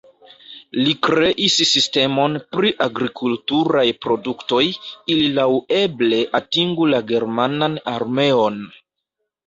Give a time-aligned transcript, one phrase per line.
[0.85, 4.65] Li kreis sistemon pri agrikulturaj produktoj,
[5.17, 8.63] ili laŭeble atingu la germanan armeon.